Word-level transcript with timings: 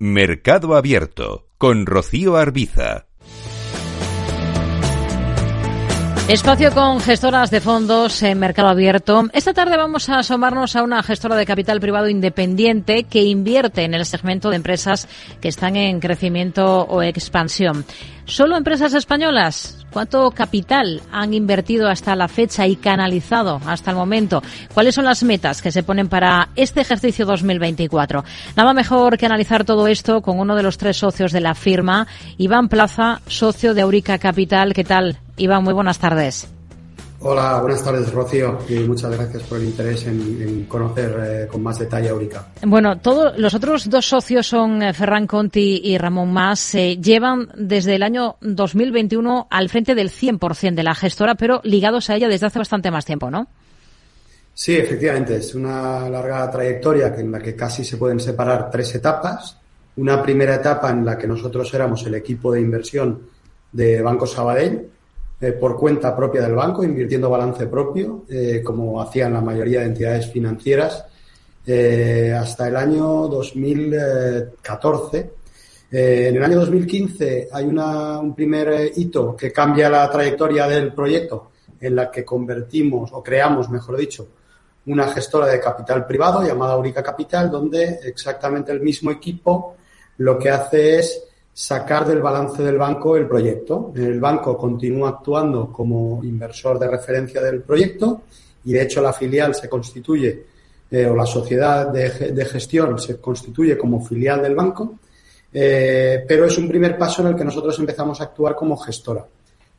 Mercado 0.00 0.76
Abierto 0.76 1.48
con 1.58 1.84
Rocío 1.84 2.36
Arbiza. 2.36 3.06
Espacio 6.28 6.72
con 6.72 7.00
gestoras 7.00 7.50
de 7.50 7.60
fondos 7.60 8.22
en 8.22 8.38
mercado 8.38 8.68
abierto. 8.68 9.24
Esta 9.32 9.54
tarde 9.54 9.76
vamos 9.76 10.08
a 10.08 10.20
asomarnos 10.20 10.76
a 10.76 10.84
una 10.84 11.02
gestora 11.02 11.34
de 11.34 11.46
capital 11.46 11.80
privado 11.80 12.08
independiente 12.08 13.04
que 13.04 13.24
invierte 13.24 13.82
en 13.82 13.94
el 13.94 14.06
segmento 14.06 14.50
de 14.50 14.56
empresas 14.56 15.08
que 15.40 15.48
están 15.48 15.74
en 15.74 15.98
crecimiento 15.98 16.82
o 16.82 17.02
expansión. 17.02 17.84
¿Solo 18.24 18.56
empresas 18.56 18.94
españolas? 18.94 19.77
¿Cuánto 19.92 20.30
capital 20.30 21.00
han 21.10 21.34
invertido 21.34 21.88
hasta 21.88 22.14
la 22.14 22.28
fecha 22.28 22.66
y 22.66 22.76
canalizado 22.76 23.60
hasta 23.66 23.90
el 23.90 23.96
momento? 23.96 24.42
¿Cuáles 24.74 24.94
son 24.94 25.04
las 25.04 25.22
metas 25.22 25.62
que 25.62 25.72
se 25.72 25.82
ponen 25.82 26.08
para 26.08 26.50
este 26.56 26.80
ejercicio 26.80 27.24
2024? 27.24 28.24
Nada 28.56 28.72
mejor 28.74 29.16
que 29.16 29.26
analizar 29.26 29.64
todo 29.64 29.88
esto 29.88 30.20
con 30.20 30.38
uno 30.38 30.56
de 30.56 30.62
los 30.62 30.78
tres 30.78 30.96
socios 30.96 31.32
de 31.32 31.40
la 31.40 31.54
firma, 31.54 32.06
Iván 32.36 32.68
Plaza, 32.68 33.20
socio 33.26 33.74
de 33.74 33.82
Aurica 33.82 34.18
Capital. 34.18 34.74
¿Qué 34.74 34.84
tal? 34.84 35.18
Iván, 35.36 35.64
muy 35.64 35.72
buenas 35.72 35.98
tardes. 35.98 36.57
Hola, 37.20 37.58
buenas 37.60 37.82
tardes, 37.82 38.12
Rocío, 38.12 38.60
y 38.68 38.78
muchas 38.80 39.10
gracias 39.10 39.42
por 39.42 39.58
el 39.58 39.64
interés 39.64 40.06
en, 40.06 40.66
conocer 40.66 41.16
eh, 41.20 41.48
con 41.48 41.60
más 41.64 41.76
detalle 41.76 42.10
Aurica. 42.10 42.46
Bueno, 42.62 42.98
todos 43.00 43.36
los 43.36 43.54
otros 43.54 43.90
dos 43.90 44.06
socios 44.06 44.46
son 44.46 44.80
eh, 44.84 44.94
Ferran 44.94 45.26
Conti 45.26 45.80
y 45.82 45.98
Ramón 45.98 46.32
Mas. 46.32 46.76
Eh, 46.76 46.96
llevan 46.96 47.48
desde 47.56 47.96
el 47.96 48.04
año 48.04 48.36
2021 48.40 49.48
al 49.50 49.68
frente 49.68 49.96
del 49.96 50.10
100% 50.10 50.74
de 50.76 50.82
la 50.84 50.94
gestora, 50.94 51.34
pero 51.34 51.60
ligados 51.64 52.08
a 52.08 52.14
ella 52.14 52.28
desde 52.28 52.46
hace 52.46 52.60
bastante 52.60 52.92
más 52.92 53.04
tiempo, 53.04 53.28
¿no? 53.32 53.48
Sí, 54.54 54.76
efectivamente, 54.76 55.36
es 55.36 55.56
una 55.56 56.08
larga 56.08 56.48
trayectoria 56.48 57.12
en 57.16 57.32
la 57.32 57.40
que 57.40 57.56
casi 57.56 57.84
se 57.84 57.96
pueden 57.96 58.20
separar 58.20 58.70
tres 58.70 58.94
etapas. 58.94 59.56
Una 59.96 60.22
primera 60.22 60.54
etapa 60.54 60.90
en 60.90 61.04
la 61.04 61.18
que 61.18 61.26
nosotros 61.26 61.74
éramos 61.74 62.06
el 62.06 62.14
equipo 62.14 62.52
de 62.52 62.60
inversión 62.60 63.22
de 63.72 64.00
Banco 64.02 64.26
Sabadell, 64.26 64.88
eh, 65.40 65.52
por 65.52 65.76
cuenta 65.76 66.16
propia 66.16 66.42
del 66.42 66.56
banco, 66.56 66.82
invirtiendo 66.82 67.30
balance 67.30 67.68
propio, 67.68 68.24
eh, 68.28 68.60
como 68.64 69.00
hacían 69.00 69.32
la 69.32 69.40
mayoría 69.40 69.80
de 69.80 69.86
entidades 69.86 70.26
financieras, 70.32 71.04
eh, 71.64 72.34
hasta 72.36 72.66
el 72.66 72.76
año 72.76 73.28
2014. 73.28 75.30
en 75.90 76.36
el 76.36 76.42
año 76.42 76.58
2015 76.58 77.48
hay 77.52 77.64
una, 77.64 78.18
un 78.18 78.34
primer 78.34 78.90
hito 78.96 79.36
que 79.36 79.52
cambia 79.52 79.88
la 79.88 80.10
trayectoria 80.10 80.66
del 80.66 80.92
proyecto, 80.92 81.52
en 81.80 81.94
la 81.94 82.10
que 82.10 82.24
convertimos, 82.24 83.10
o 83.12 83.22
creamos, 83.22 83.70
mejor 83.70 83.96
dicho, 83.96 84.26
una 84.86 85.06
gestora 85.08 85.46
de 85.46 85.60
capital 85.60 86.04
privado 86.04 86.42
llamada 86.42 86.72
Aurica 86.72 87.02
Capital, 87.02 87.50
donde 87.50 88.00
exactamente 88.04 88.72
el 88.72 88.80
mismo 88.80 89.12
equipo 89.12 89.76
lo 90.16 90.36
que 90.36 90.50
hace 90.50 90.98
es 90.98 91.27
sacar 91.58 92.06
del 92.06 92.20
balance 92.20 92.62
del 92.62 92.78
banco 92.78 93.16
el 93.16 93.26
proyecto. 93.26 93.92
El 93.96 94.20
banco 94.20 94.56
continúa 94.56 95.08
actuando 95.08 95.72
como 95.72 96.22
inversor 96.22 96.78
de 96.78 96.86
referencia 96.86 97.42
del 97.42 97.62
proyecto 97.62 98.22
y 98.64 98.74
de 98.74 98.82
hecho 98.82 99.02
la 99.02 99.12
filial 99.12 99.56
se 99.56 99.68
constituye 99.68 100.44
eh, 100.88 101.06
o 101.06 101.16
la 101.16 101.26
sociedad 101.26 101.88
de, 101.88 102.44
gestión 102.44 102.96
se 103.00 103.20
constituye 103.20 103.76
como 103.76 104.00
filial 104.00 104.40
del 104.40 104.54
banco, 104.54 105.00
eh, 105.52 106.24
pero 106.28 106.44
es 106.44 106.56
un 106.58 106.68
primer 106.68 106.96
paso 106.96 107.22
en 107.22 107.28
el 107.28 107.34
que 107.34 107.44
nosotros 107.44 107.76
empezamos 107.80 108.20
a 108.20 108.24
actuar 108.24 108.54
como 108.54 108.76
gestora 108.76 109.26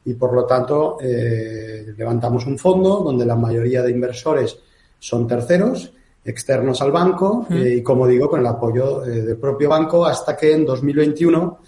y 0.04 0.16
por 0.16 0.34
lo 0.34 0.46
tanto 0.46 0.98
eh, 1.02 1.94
levantamos 1.96 2.46
un 2.46 2.58
fondo 2.58 3.00
donde 3.00 3.26
la 3.26 3.38
mayoría 3.38 3.84
de 3.84 3.92
inversores 3.92 4.58
son 5.00 5.26
terceros 5.26 5.94
externos 6.30 6.82
al 6.82 6.92
banco 6.92 7.48
eh, 7.50 7.76
y, 7.78 7.84
como 7.84 8.08
digo, 8.08 8.30
con 8.30 8.40
el 8.40 8.48
apoyo 8.48 9.06
eh, 9.06 9.22
del 9.22 9.38
propio 9.38 9.70
banco 9.70 10.06
hasta 10.06 10.36
que 10.36 10.54
en 10.54 10.66
2021 10.66 11.60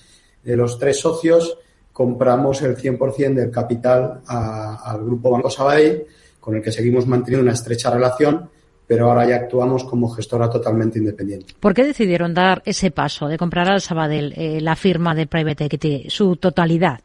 eh, 0.45 0.55
los 0.55 0.77
tres 0.77 0.99
socios 0.99 1.57
compramos 1.91 2.61
el 2.61 2.77
100% 2.77 3.33
del 3.33 3.51
capital 3.51 4.21
al 4.25 5.03
Grupo 5.03 5.29
Banco 5.29 5.49
Sabadell, 5.49 6.05
con 6.39 6.55
el 6.55 6.61
que 6.61 6.71
seguimos 6.71 7.05
manteniendo 7.05 7.43
una 7.43 7.53
estrecha 7.53 7.91
relación, 7.91 8.49
pero 8.87 9.09
ahora 9.09 9.27
ya 9.27 9.35
actuamos 9.35 9.83
como 9.83 10.09
gestora 10.09 10.49
totalmente 10.49 10.99
independiente. 10.99 11.53
¿Por 11.59 11.73
qué 11.73 11.83
decidieron 11.83 12.33
dar 12.33 12.61
ese 12.65 12.91
paso 12.91 13.27
de 13.27 13.37
comprar 13.37 13.69
al 13.69 13.81
Sabadell 13.81 14.63
la 14.63 14.75
firma 14.75 15.13
de 15.13 15.27
Private 15.27 15.65
Equity, 15.65 16.05
su 16.09 16.37
totalidad? 16.37 17.01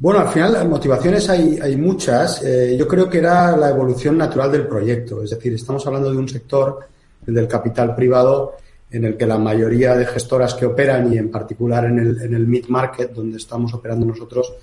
Bueno, 0.00 0.20
al 0.20 0.28
final 0.28 0.54
las 0.54 0.66
motivaciones 0.66 1.28
hay, 1.28 1.76
muchas. 1.76 2.42
Eh, 2.42 2.74
yo 2.78 2.88
creo 2.88 3.06
que 3.06 3.18
era 3.18 3.54
la 3.54 3.68
evolución 3.68 4.16
natural 4.16 4.50
del 4.50 4.66
proyecto. 4.66 5.22
Es 5.22 5.28
decir, 5.28 5.52
estamos 5.52 5.86
hablando 5.86 6.10
de 6.10 6.16
un 6.16 6.26
sector, 6.26 6.80
el 7.26 7.34
del 7.34 7.46
capital 7.46 7.94
privado, 7.94 8.56
en 8.90 9.04
el 9.04 9.18
que 9.18 9.26
la 9.26 9.36
mayoría 9.36 9.94
de 9.94 10.06
gestoras 10.06 10.54
que 10.54 10.64
operan 10.64 11.12
y 11.12 11.18
en 11.18 11.30
particular 11.30 11.84
en 11.84 11.98
el, 11.98 12.22
en 12.22 12.32
el 12.32 12.46
mid-market, 12.46 13.12
donde 13.12 13.36
estamos 13.36 13.74
operando 13.74 14.06
nosotros, 14.06 14.54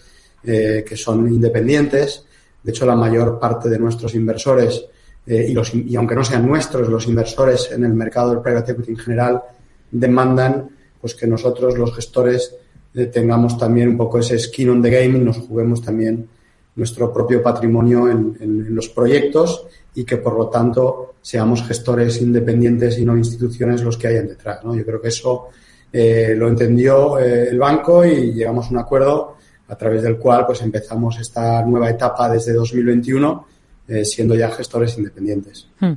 eh, 0.43 0.83
que 0.83 0.97
son 0.97 1.31
independientes. 1.31 2.25
De 2.63 2.71
hecho, 2.71 2.87
la 2.87 2.95
mayor 2.95 3.39
parte 3.39 3.69
de 3.69 3.77
nuestros 3.77 4.15
inversores, 4.15 4.85
eh, 5.27 5.45
y, 5.49 5.53
los, 5.53 5.71
y 5.71 5.95
aunque 5.95 6.15
no 6.15 6.23
sean 6.23 6.47
nuestros, 6.47 6.89
los 6.89 7.07
inversores 7.07 7.71
en 7.71 7.83
el 7.83 7.93
mercado 7.93 8.31
del 8.31 8.41
private 8.41 8.71
equity 8.71 8.89
en 8.93 8.97
general, 8.97 9.43
demandan 9.91 10.67
pues 10.99 11.13
que 11.13 11.27
nosotros, 11.27 11.77
los 11.77 11.93
gestores, 11.93 12.55
tengamos 13.05 13.57
también 13.57 13.89
un 13.89 13.97
poco 13.97 14.19
ese 14.19 14.39
skin 14.39 14.71
on 14.71 14.81
the 14.81 14.89
game 14.89 15.19
nos 15.19 15.37
juguemos 15.37 15.81
también 15.83 16.27
nuestro 16.75 17.13
propio 17.13 17.41
patrimonio 17.41 18.09
en, 18.09 18.75
los 18.75 18.89
proyectos 18.89 19.65
y 19.95 20.03
que 20.03 20.17
por 20.17 20.37
lo 20.37 20.47
tanto 20.47 21.15
seamos 21.21 21.63
gestores 21.63 22.21
independientes 22.21 22.97
y 22.99 23.05
no 23.05 23.17
instituciones 23.17 23.81
los 23.81 23.97
que 23.97 24.07
hayan 24.07 24.27
detrás. 24.27 24.63
¿no? 24.63 24.75
Yo 24.75 24.85
creo 24.85 25.01
que 25.01 25.07
eso 25.07 25.47
eh, 25.91 26.35
lo 26.37 26.47
entendió 26.47 27.17
eh, 27.17 27.49
el 27.49 27.57
banco 27.57 28.05
y 28.05 28.33
llegamos 28.33 28.67
a 28.67 28.69
un 28.69 28.77
acuerdo 28.77 29.37
a 29.67 29.75
través 29.75 30.03
del 30.03 30.17
cual 30.17 30.45
pues 30.45 30.61
empezamos 30.61 31.19
esta 31.19 31.63
nueva 31.65 31.89
etapa 31.89 32.29
desde 32.29 32.53
2021 32.53 33.47
eh, 33.89 34.03
siendo 34.03 34.35
ya 34.35 34.51
gestores 34.51 34.97
independientes. 34.97 35.65
Hmm. 35.79 35.93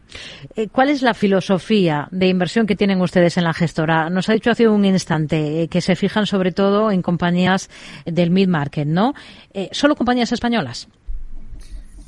Eh, 0.54 0.68
¿Cuál 0.70 0.90
es 0.90 1.02
la 1.02 1.12
filosofía 1.12 2.06
de 2.12 2.28
inversión 2.28 2.64
que 2.64 2.76
tienen 2.76 3.00
ustedes 3.00 3.36
en 3.36 3.42
la 3.42 3.52
gestora? 3.52 4.08
Nos 4.08 4.28
ha 4.28 4.32
dicho 4.32 4.48
hace 4.48 4.68
un 4.68 4.84
instante 4.84 5.62
eh, 5.62 5.68
que 5.68 5.80
se 5.80 5.96
fijan 5.96 6.24
sobre 6.24 6.52
todo 6.52 6.92
en 6.92 7.02
compañías 7.02 7.68
del 8.06 8.30
mid-market, 8.30 8.86
¿no? 8.86 9.14
¿Solo 9.72 9.96
compañías 9.96 10.30
españolas? 10.30 10.86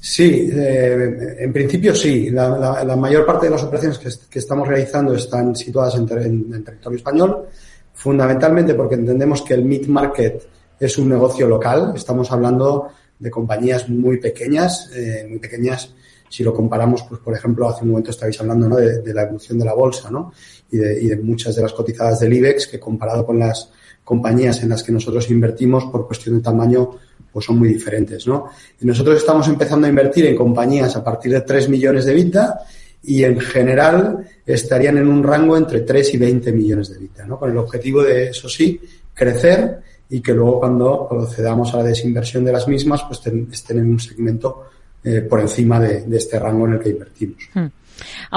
Sí, 0.00 0.50
en 0.53 1.53
principio 1.53 1.97
sí. 1.97 2.31
La, 2.31 2.97
mayor 2.97 3.26
parte 3.26 3.47
de 3.47 3.50
las 3.50 3.65
operaciones 3.65 3.98
que, 3.98 4.38
estamos 4.38 4.69
realizando 4.69 5.15
están 5.15 5.56
situadas 5.56 5.97
en, 5.97 6.09
en, 6.54 6.65
territorio 6.65 6.97
español, 6.97 7.47
fundamentalmente 7.92 8.75
porque 8.75 8.94
entendemos 8.94 9.42
que 9.42 9.54
el 9.54 9.65
mid-market 9.65 10.47
es 10.78 10.97
un 10.98 11.09
negocio 11.09 11.48
local. 11.48 11.92
Estamos 11.97 12.31
hablando 12.31 12.88
de 13.22 13.31
compañías 13.31 13.88
muy 13.88 14.19
pequeñas, 14.19 14.91
eh, 14.94 15.27
muy 15.28 15.38
pequeñas 15.38 15.94
si 16.28 16.43
lo 16.43 16.55
comparamos, 16.55 17.03
pues 17.03 17.21
por 17.21 17.37
ejemplo, 17.37 17.69
hace 17.69 17.84
un 17.84 17.91
momento 17.91 18.10
estabais 18.10 18.41
hablando 18.41 18.66
¿no? 18.66 18.77
de, 18.77 19.12
la 19.12 19.25
evolución 19.25 19.59
de 19.59 19.66
la 19.66 19.75
bolsa 19.75 20.10
¿no? 20.10 20.33
y, 20.71 20.78
de, 20.78 21.16
muchas 21.16 21.55
de 21.55 21.60
las 21.60 21.75
cotizadas 21.75 22.21
del 22.21 22.33
IBEX 22.33 22.69
que 22.69 22.81
comparado 22.81 23.27
con 23.27 23.38
las 23.38 23.71
compañías 24.03 24.62
en 24.62 24.71
las 24.71 24.83
que 24.83 24.93
nosotros 24.93 25.31
invertimos 25.31 25.84
por 25.84 26.06
cuestión 26.06 26.37
de 26.37 26.43
tamaño, 26.43 26.91
pues 27.31 27.44
son 27.44 27.59
muy 27.59 27.69
diferentes. 27.69 28.27
¿no? 28.27 28.47
Y 28.81 28.87
nosotros 28.87 29.19
estamos 29.19 29.47
empezando 29.47 29.87
a 29.87 29.91
invertir 29.91 30.25
en 30.25 30.34
compañías 30.34 30.97
a 30.97 31.04
partir 31.04 31.33
de 31.33 31.43
3 31.43 31.69
millones 31.69 32.06
de 32.06 32.15
vida 32.15 32.60
y 33.03 33.25
en 33.25 33.39
general 33.39 34.27
estarían 34.47 34.97
en 34.97 35.09
un 35.09 35.22
rango 35.22 35.59
entre 35.59 35.81
3 35.81 36.15
y 36.15 36.16
20 36.16 36.50
millones 36.53 36.89
de 36.89 36.99
vida, 36.99 37.27
¿no? 37.27 37.39
con 37.39 37.50
el 37.50 37.59
objetivo 37.59 38.03
de, 38.03 38.31
eso 38.31 38.49
sí, 38.49 38.81
crecer 39.12 39.83
y 40.09 40.21
que 40.21 40.35
luego 40.35 40.61
cuando 40.61 41.07
procedamos 41.09 41.73
a 41.75 41.79
la 41.79 41.85
desinversión 41.85 42.45
de 42.45 42.53
las 42.53 42.69
mismas, 42.69 43.03
pues 43.05 43.21
estén 43.51 43.79
en 43.79 43.91
un 43.91 44.01
segmento 44.01 44.65
eh, 45.05 45.23
por 45.23 45.41
encima 45.41 45.81
de, 45.81 46.05
este 46.17 46.39
rango 46.39 46.67
en 46.67 46.75
el 46.75 46.81
que 46.81 46.91
invertimos. 46.91 47.49
Hmm. 47.55 47.67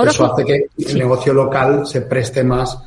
Eso 0.07 0.33
hace 0.33 0.43
que 0.43 0.67
el 0.77 0.97
negocio 0.97 1.33
local 1.33 1.85
se 1.85 2.01
preste 2.01 2.43
más, 2.43 2.77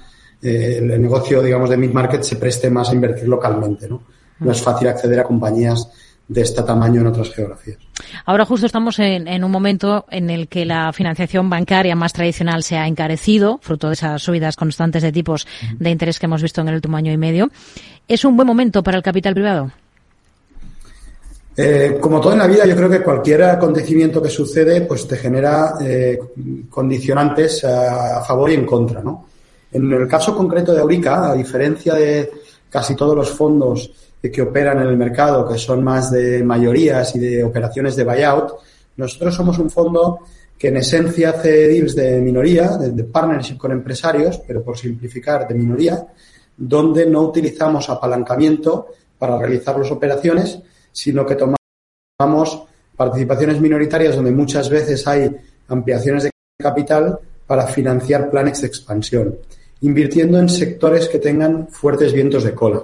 eh, 0.42 0.78
el 0.80 1.00
negocio, 1.00 1.42
digamos, 1.42 1.70
de 1.70 1.76
mid-market 1.76 2.22
se 2.22 2.36
preste 2.36 2.70
más 2.70 2.90
a 2.90 2.94
invertir 2.94 3.28
localmente, 3.28 3.88
¿no? 3.88 4.02
No 4.40 4.52
es 4.52 4.62
fácil 4.62 4.88
acceder 4.88 5.20
a 5.20 5.24
compañías 5.24 5.88
de 6.28 6.42
este 6.42 6.62
tamaño 6.62 7.00
en 7.00 7.06
otras 7.08 7.30
geografías. 7.30 7.78
Ahora 8.26 8.44
justo 8.44 8.66
estamos 8.66 8.98
en, 8.98 9.26
en, 9.26 9.44
un 9.44 9.50
momento 9.50 10.04
en 10.10 10.30
el 10.30 10.46
que 10.48 10.64
la 10.64 10.92
financiación 10.92 11.48
bancaria 11.48 11.96
más 11.96 12.12
tradicional 12.12 12.62
se 12.62 12.76
ha 12.76 12.86
encarecido, 12.86 13.58
fruto 13.62 13.88
de 13.88 13.94
esas 13.94 14.22
subidas 14.22 14.54
constantes 14.54 15.02
de 15.02 15.10
tipos 15.10 15.46
de 15.78 15.90
interés 15.90 16.18
que 16.18 16.26
hemos 16.26 16.42
visto 16.42 16.60
en 16.60 16.68
el 16.68 16.74
último 16.74 16.96
año 16.96 17.12
y 17.12 17.16
medio. 17.16 17.50
¿Es 18.06 18.24
un 18.24 18.36
buen 18.36 18.46
momento 18.46 18.82
para 18.82 18.98
el 18.98 19.02
capital 19.02 19.34
privado? 19.34 19.72
Eh, 21.60 21.98
como 22.00 22.20
todo 22.20 22.34
en 22.34 22.38
la 22.38 22.46
vida, 22.46 22.64
yo 22.66 22.76
creo 22.76 22.88
que 22.88 23.02
cualquier 23.02 23.42
acontecimiento 23.42 24.22
que 24.22 24.30
sucede, 24.30 24.82
pues 24.82 25.08
te 25.08 25.16
genera 25.16 25.74
eh, 25.80 26.16
condicionantes 26.70 27.64
a, 27.64 28.22
favor 28.22 28.50
y 28.52 28.54
en 28.54 28.64
contra, 28.64 29.02
¿no? 29.02 29.26
En 29.72 29.92
el 29.92 30.06
caso 30.06 30.36
concreto 30.36 30.72
de 30.72 30.80
Aurica, 30.80 31.32
a 31.32 31.34
diferencia 31.34 31.94
de 31.94 32.30
casi 32.70 32.94
todos 32.94 33.16
los 33.16 33.30
fondos 33.32 33.90
que 34.20 34.42
operan 34.42 34.80
en 34.80 34.88
el 34.88 34.96
mercado, 34.96 35.48
que 35.48 35.58
son 35.58 35.82
más 35.82 36.10
de 36.10 36.42
mayorías 36.42 37.14
y 37.14 37.20
de 37.20 37.44
operaciones 37.44 37.94
de 37.96 38.04
buyout, 38.04 38.52
nosotros 38.96 39.34
somos 39.34 39.58
un 39.58 39.70
fondo 39.70 40.20
que 40.58 40.68
en 40.68 40.78
esencia 40.78 41.30
hace 41.30 41.68
deals 41.68 41.94
de 41.94 42.20
minoría, 42.20 42.76
de, 42.76 43.04
partnership 43.04 43.56
con 43.56 43.70
empresarios, 43.70 44.40
pero 44.44 44.62
por 44.62 44.76
simplificar, 44.76 45.46
de 45.46 45.54
minoría, 45.54 46.04
donde 46.56 47.06
no 47.06 47.22
utilizamos 47.22 47.88
apalancamiento 47.88 48.88
para 49.16 49.38
realizar 49.38 49.78
las 49.78 49.90
operaciones, 49.92 50.58
sino 50.90 51.24
que 51.24 51.36
tomamos 51.36 52.64
participaciones 52.96 53.60
minoritarias 53.60 54.16
donde 54.16 54.32
muchas 54.32 54.68
veces 54.68 55.06
hay 55.06 55.30
ampliaciones 55.68 56.24
de 56.24 56.30
capital 56.60 57.20
para 57.46 57.68
financiar 57.68 58.28
planes 58.28 58.60
de 58.60 58.66
expansión, 58.66 59.38
invirtiendo 59.82 60.40
en 60.40 60.48
sectores 60.48 61.08
que 61.08 61.20
tengan 61.20 61.68
fuertes 61.68 62.12
vientos 62.12 62.42
de 62.42 62.54
cola. 62.54 62.82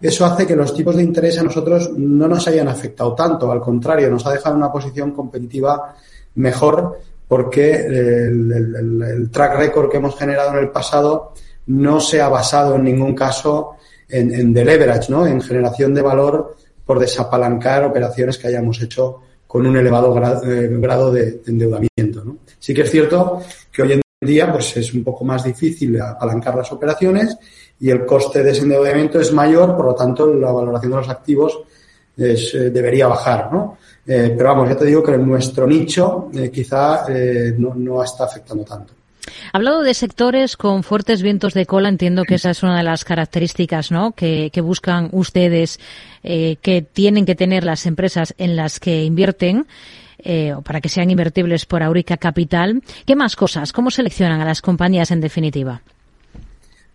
Eso 0.00 0.24
hace 0.24 0.46
que 0.46 0.54
los 0.54 0.72
tipos 0.74 0.96
de 0.96 1.02
interés 1.02 1.38
a 1.38 1.42
nosotros 1.42 1.90
no 1.96 2.28
nos 2.28 2.46
hayan 2.46 2.68
afectado 2.68 3.14
tanto, 3.14 3.50
al 3.50 3.60
contrario, 3.60 4.10
nos 4.10 4.24
ha 4.26 4.32
dejado 4.32 4.54
una 4.54 4.70
posición 4.70 5.10
competitiva 5.10 5.94
mejor 6.36 7.00
porque 7.26 7.74
el, 7.74 9.28
track 9.30 9.58
record 9.58 9.90
que 9.90 9.98
hemos 9.98 10.16
generado 10.16 10.52
en 10.52 10.58
el 10.58 10.70
pasado 10.70 11.34
no 11.66 12.00
se 12.00 12.20
ha 12.20 12.28
basado 12.28 12.76
en 12.76 12.84
ningún 12.84 13.14
caso 13.14 13.76
en, 14.08 14.32
en 14.32 14.52
¿no? 15.08 15.26
en 15.26 15.40
generación 15.40 15.92
de 15.94 16.02
valor 16.02 16.56
por 16.86 16.98
desapalancar 16.98 17.84
operaciones 17.84 18.38
que 18.38 18.48
hayamos 18.48 18.80
hecho 18.80 19.20
con 19.46 19.66
un 19.66 19.76
elevado 19.76 20.14
eh, 20.44 20.68
grado, 20.78 21.12
de, 21.12 21.42
endeudamiento. 21.46 22.24
¿no? 22.24 22.38
Sí 22.58 22.72
que 22.72 22.82
es 22.82 22.90
cierto 22.90 23.42
que 23.70 23.82
hoy 23.82 23.92
en 23.92 24.00
día 24.20 24.52
pues, 24.52 24.76
es 24.76 24.92
un 24.94 25.04
poco 25.04 25.24
más 25.24 25.44
difícil 25.44 26.00
apalancar 26.00 26.56
las 26.56 26.72
operaciones 26.72 27.36
y 27.80 27.90
el 27.90 28.04
coste 28.04 28.42
de 28.42 28.50
ese 28.50 28.62
endeudamiento 28.62 29.20
es 29.20 29.32
mayor, 29.32 29.76
por 29.76 29.86
lo 29.86 29.94
tanto 29.94 30.32
la 30.34 30.50
valoración 30.50 30.92
de 30.92 30.98
los 30.98 31.08
activos 31.08 31.60
eh, 32.16 32.34
debería 32.72 33.06
bajar. 33.06 33.52
¿no? 33.52 33.78
Eh, 34.06 34.34
pero 34.36 34.50
vamos, 34.50 34.68
ya 34.68 34.76
te 34.76 34.86
digo 34.86 35.02
que 35.02 35.12
en 35.12 35.26
nuestro 35.26 35.66
nicho 35.66 36.30
quizá 36.52 37.06
no, 37.56 37.74
no 37.74 38.02
está 38.02 38.24
afectando 38.24 38.64
tanto. 38.64 38.94
Hablado 39.52 39.82
de 39.82 39.94
sectores 39.94 40.56
con 40.56 40.82
fuertes 40.82 41.22
vientos 41.22 41.54
de 41.54 41.66
cola, 41.66 41.88
entiendo 41.88 42.24
que 42.24 42.36
esa 42.36 42.50
es 42.50 42.62
una 42.62 42.78
de 42.78 42.82
las 42.82 43.04
características 43.04 43.90
¿no? 43.90 44.12
que, 44.12 44.50
buscan 44.62 45.08
ustedes, 45.12 45.78
eh, 46.22 46.56
que 46.60 46.82
tienen 46.82 47.24
que 47.24 47.34
tener 47.34 47.64
las 47.64 47.86
empresas 47.86 48.34
en 48.38 48.56
las 48.56 48.80
que 48.80 49.04
invierten. 49.04 49.66
Eh, 50.18 50.52
o 50.52 50.62
para 50.62 50.80
que 50.80 50.88
sean 50.88 51.10
invertibles 51.10 51.64
por 51.64 51.82
Aurica 51.82 52.16
Capital. 52.16 52.82
¿Qué 53.06 53.14
más 53.14 53.36
cosas? 53.36 53.72
¿Cómo 53.72 53.90
seleccionan 53.90 54.40
a 54.40 54.44
las 54.44 54.60
compañías 54.60 55.12
en 55.12 55.20
definitiva? 55.20 55.80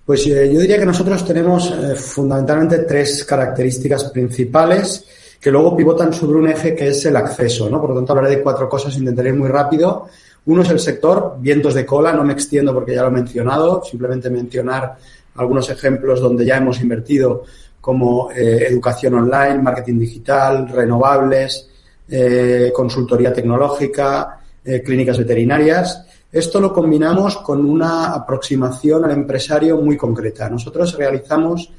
Pues 0.06 0.28
eh, 0.28 0.52
yo 0.54 0.60
diría 0.60 0.78
que 0.78 0.86
nosotros 0.86 1.26
tenemos 1.26 1.74
fundamentalmente 1.96 2.80
tres 2.80 3.24
características 3.24 4.04
principales 4.12 5.06
que 5.44 5.52
luego 5.52 5.76
pivotan 5.76 6.14
sobre 6.14 6.38
un 6.38 6.48
eje 6.48 6.74
que 6.74 6.88
es 6.88 7.06
el 7.06 7.18
acceso, 7.18 7.70
¿no? 7.70 7.82
Por 7.82 7.90
lo 7.90 7.98
tanto, 7.98 8.14
hablaré 8.14 8.38
de 8.38 8.42
cuatro 8.42 8.70
cosas, 8.70 8.96
intentaré 8.96 9.34
muy 9.34 9.50
rápido. 9.50 10.08
Uno 10.46 10.62
es 10.62 10.70
el 10.70 10.80
sector, 10.80 11.36
vientos 11.40 11.74
de 11.74 11.86
cola, 11.86 12.14
no 12.14 12.24
me 12.24 12.32
extiendo 12.32 12.74
porque 12.74 12.96
ya 12.96 13.02
lo 13.02 13.10
he 13.10 13.12
mencionado, 13.12 13.84
simplemente 13.84 14.30
mencionar 14.30 14.98
algunos 15.36 15.70
ejemplos 15.70 16.22
donde 16.22 16.46
ya 16.46 16.58
hemos 16.58 16.80
invertido 16.80 17.44
como 17.82 18.32
eh, 18.32 18.68
educación 18.70 19.16
online, 19.16 19.58
marketing 19.58 20.00
digital, 20.00 20.70
renovables, 20.70 21.70
eh, 22.10 22.72
consultoría 22.74 23.34
tecnológica, 23.34 24.40
eh, 24.64 24.82
clínicas 24.82 25.18
veterinarias. 25.18 26.06
Esto 26.32 26.60
lo 26.60 26.74
combinamos 26.74 27.38
con 27.38 27.64
una 27.64 28.14
aproximación 28.14 29.06
al 29.06 29.12
empresario 29.12 29.78
muy 29.78 29.98
concreta. 29.98 30.50
Nosotros 30.50 30.98
realizamos 30.98 31.72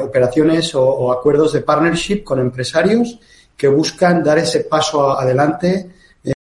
operaciones 0.00 0.74
o 0.74 1.10
acuerdos 1.10 1.54
de 1.54 1.62
partnership 1.62 2.22
con 2.22 2.38
empresarios 2.38 3.18
que 3.56 3.68
buscan 3.68 4.22
dar 4.22 4.38
ese 4.38 4.60
paso 4.60 5.18
adelante 5.18 5.90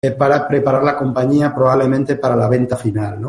eh, 0.04 0.12
para 0.12 0.46
preparar 0.46 0.84
la 0.84 0.98
compañía 0.98 1.56
probablemente 1.56 2.18
para 2.18 2.36
la 2.36 2.50
venta 2.50 2.76
final. 2.76 3.20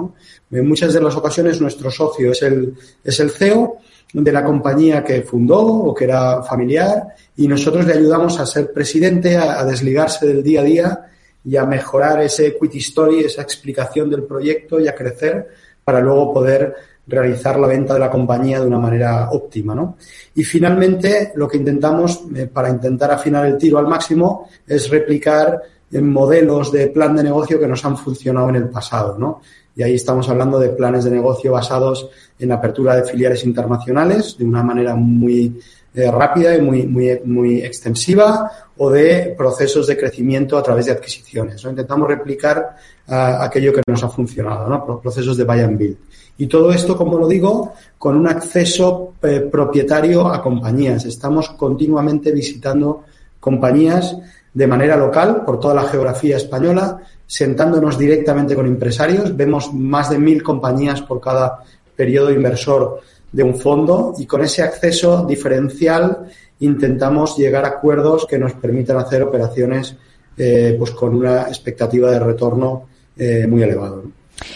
En 0.50 0.68
muchas 0.68 0.92
de 0.92 1.00
las 1.00 1.14
ocasiones 1.14 1.60
nuestro 1.60 1.88
socio 1.88 2.32
es 2.32 2.42
el, 2.42 2.74
es 3.04 3.20
el 3.20 3.30
CEO 3.30 3.78
de 4.22 4.32
la 4.32 4.44
compañía 4.44 5.02
que 5.02 5.22
fundó 5.22 5.60
o 5.60 5.92
que 5.92 6.04
era 6.04 6.40
familiar 6.42 7.08
y 7.36 7.48
nosotros 7.48 7.84
le 7.84 7.94
ayudamos 7.94 8.38
a 8.38 8.46
ser 8.46 8.72
presidente, 8.72 9.36
a, 9.36 9.64
desligarse 9.64 10.26
del 10.26 10.42
día 10.42 10.60
a 10.60 10.64
día 10.64 11.00
y 11.44 11.56
a 11.56 11.64
mejorar 11.64 12.22
ese 12.22 12.46
equity 12.46 12.78
story, 12.78 13.20
esa 13.24 13.42
explicación 13.42 14.08
del 14.08 14.22
proyecto 14.22 14.78
y 14.78 14.86
a 14.86 14.94
crecer 14.94 15.48
para 15.82 16.00
luego 16.00 16.32
poder 16.32 16.74
realizar 17.08 17.58
la 17.58 17.66
venta 17.66 17.94
de 17.94 18.00
la 18.00 18.10
compañía 18.10 18.60
de 18.60 18.66
una 18.68 18.78
manera 18.78 19.30
óptima. 19.32 19.74
¿no? 19.74 19.96
Y 20.36 20.44
finalmente, 20.44 21.32
lo 21.34 21.48
que 21.48 21.58
intentamos, 21.58 22.22
eh, 22.36 22.46
para 22.46 22.70
intentar 22.70 23.10
afinar 23.10 23.44
el 23.46 23.58
tiro 23.58 23.78
al 23.78 23.88
máximo, 23.88 24.48
es 24.64 24.88
replicar 24.90 25.60
en 25.90 26.08
modelos 26.08 26.70
de 26.70 26.86
plan 26.86 27.16
de 27.16 27.24
negocio 27.24 27.58
que 27.58 27.66
nos 27.66 27.84
han 27.84 27.96
funcionado 27.96 28.48
en 28.48 28.56
el 28.56 28.68
pasado, 28.68 29.18
¿no? 29.18 29.40
Y 29.76 29.82
ahí 29.82 29.94
estamos 29.94 30.28
hablando 30.28 30.58
de 30.58 30.68
planes 30.70 31.04
de 31.04 31.10
negocio 31.10 31.52
basados 31.52 32.08
en 32.38 32.52
apertura 32.52 32.96
de 32.96 33.02
filiales 33.04 33.44
internacionales 33.44 34.36
de 34.38 34.44
una 34.44 34.62
manera 34.62 34.94
muy 34.94 35.60
eh, 35.94 36.10
rápida 36.10 36.56
y 36.56 36.60
muy, 36.60 36.86
muy, 36.86 37.20
muy 37.24 37.62
extensiva 37.62 38.50
o 38.76 38.90
de 38.90 39.34
procesos 39.36 39.86
de 39.86 39.96
crecimiento 39.96 40.58
a 40.58 40.62
través 40.62 40.86
de 40.86 40.92
adquisiciones. 40.92 41.62
¿no? 41.62 41.70
Intentamos 41.70 42.08
replicar 42.08 42.76
ah, 43.08 43.44
aquello 43.44 43.72
que 43.72 43.82
nos 43.86 44.02
ha 44.02 44.08
funcionado, 44.08 44.68
¿no? 44.68 45.00
procesos 45.00 45.36
de 45.36 45.44
buy 45.44 45.60
and 45.60 45.78
build. 45.78 45.96
Y 46.36 46.48
todo 46.48 46.72
esto, 46.72 46.96
como 46.96 47.16
lo 47.16 47.28
digo, 47.28 47.74
con 47.96 48.16
un 48.16 48.26
acceso 48.26 49.14
eh, 49.22 49.40
propietario 49.40 50.26
a 50.26 50.42
compañías. 50.42 51.04
Estamos 51.04 51.50
continuamente 51.50 52.32
visitando 52.32 53.04
compañías 53.38 54.16
de 54.52 54.66
manera 54.66 54.96
local 54.96 55.44
por 55.44 55.60
toda 55.60 55.74
la 55.74 55.84
geografía 55.84 56.36
española, 56.36 56.98
sentándonos 57.26 57.98
directamente 57.98 58.54
con 58.54 58.66
empresarios. 58.66 59.36
Vemos 59.36 59.72
más 59.72 60.10
de 60.10 60.18
mil 60.18 60.42
compañías 60.42 61.02
por 61.02 61.20
cada 61.20 61.58
periodo 61.96 62.30
inversor 62.30 63.00
de 63.32 63.42
un 63.42 63.56
fondo 63.56 64.14
y 64.18 64.26
con 64.26 64.42
ese 64.42 64.62
acceso 64.62 65.24
diferencial 65.26 66.28
intentamos 66.60 67.36
llegar 67.36 67.64
a 67.64 67.68
acuerdos 67.68 68.26
que 68.26 68.38
nos 68.38 68.52
permitan 68.54 68.96
hacer 68.96 69.22
operaciones 69.22 69.96
eh, 70.36 70.76
pues 70.78 70.92
con 70.92 71.14
una 71.14 71.42
expectativa 71.42 72.10
de 72.10 72.18
retorno 72.18 72.86
eh, 73.16 73.46
muy 73.46 73.62
elevado. 73.62 74.04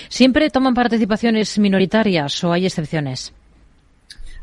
¿Siempre 0.09 0.51
toman 0.51 0.75
participaciones 0.75 1.59
minoritarias 1.59 2.43
o 2.45 2.53
hay 2.53 2.67
excepciones? 2.67 3.33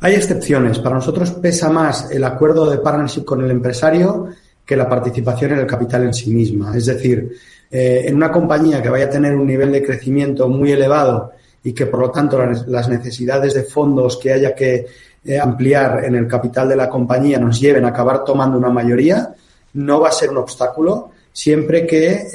Hay 0.01 0.13
excepciones. 0.13 0.79
Para 0.79 0.95
nosotros 0.95 1.31
pesa 1.31 1.69
más 1.69 2.11
el 2.11 2.23
acuerdo 2.23 2.69
de 2.69 2.77
partnership 2.77 3.23
con 3.23 3.43
el 3.43 3.51
empresario 3.51 4.29
que 4.65 4.75
la 4.75 4.89
participación 4.89 5.53
en 5.53 5.59
el 5.59 5.67
capital 5.67 6.03
en 6.03 6.13
sí 6.13 6.31
misma. 6.31 6.75
Es 6.75 6.87
decir, 6.87 7.31
eh, 7.77 8.07
en 8.07 8.15
una 8.15 8.31
compañía 8.31 8.81
que 8.81 8.87
vaya 8.87 9.07
a 9.07 9.09
tener 9.09 9.35
un 9.35 9.45
nivel 9.45 9.69
de 9.69 9.83
crecimiento 9.83 10.47
muy 10.47 10.71
elevado 10.71 11.33
y 11.61 11.73
que 11.73 11.87
por 11.87 11.99
lo 11.99 12.09
tanto 12.09 12.39
las 12.67 12.87
necesidades 12.87 13.53
de 13.53 13.63
fondos 13.63 14.15
que 14.15 14.31
haya 14.31 14.55
que 14.55 14.85
eh, 15.25 15.37
ampliar 15.37 16.05
en 16.05 16.15
el 16.15 16.25
capital 16.25 16.69
de 16.69 16.77
la 16.77 16.87
compañía 16.87 17.37
nos 17.37 17.59
lleven 17.59 17.83
a 17.83 17.89
acabar 17.89 18.23
tomando 18.23 18.57
una 18.57 18.69
mayoría, 18.69 19.35
no 19.73 19.99
va 19.99 20.07
a 20.07 20.13
ser 20.13 20.29
un 20.29 20.37
obstáculo 20.37 21.11
siempre 21.33 21.85
que 21.85 22.29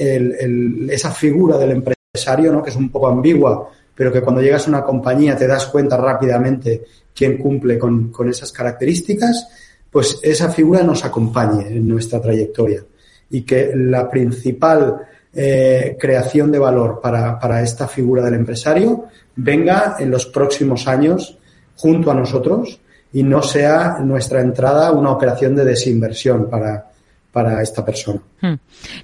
esa 0.91 1.11
figura 1.11 1.57
del 1.57 1.71
empresario, 1.71 2.53
¿no? 2.53 2.63
que 2.63 2.69
es 2.69 2.77
un 2.77 2.91
poco 2.91 3.09
ambigua, 3.09 3.67
pero 3.95 4.13
que 4.13 4.21
cuando 4.21 4.43
llegas 4.43 4.67
a 4.67 4.71
una 4.71 4.83
compañía 4.83 5.39
te 5.39 5.47
das 5.47 5.69
cuenta 5.69 5.97
rápidamente 5.97 6.85
quién 7.15 7.39
cumple 7.39 7.79
con, 7.79 8.11
con 8.11 8.29
esas 8.29 8.53
características, 8.53 9.49
pues 9.91 10.21
esa 10.23 10.51
figura 10.51 10.83
nos 10.83 11.03
acompañe 11.03 11.67
en 11.67 11.89
nuestra 11.89 12.21
trayectoria 12.21 12.85
y 13.31 13.41
que 13.41 13.71
la 13.75 14.11
principal 14.11 15.07
eh, 15.35 15.97
creación 15.99 16.51
de 16.51 16.59
valor 16.59 17.01
para, 17.01 17.39
para, 17.39 17.63
esta 17.63 17.87
figura 17.87 18.25
del 18.25 18.35
empresario 18.35 19.07
venga 19.37 19.97
en 19.99 20.11
los 20.11 20.27
próximos 20.27 20.89
años 20.89 21.39
junto 21.77 22.11
a 22.11 22.15
nosotros 22.15 22.81
y 23.13 23.23
no 23.23 23.43
sea 23.43 23.99
nuestra 24.01 24.41
entrada 24.41 24.93
una 24.93 25.11
operación 25.11 25.55
de 25.55 25.65
desinversión 25.65 26.51
para, 26.51 26.91
para 27.33 27.63
esta 27.63 27.85
persona. 27.85 28.21
Hmm. 28.41 28.55